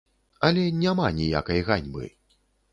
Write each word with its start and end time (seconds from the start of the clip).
Але 0.47 0.63
няма 0.85 1.05
ніякай 1.19 1.61
ганьбы. 1.71 2.05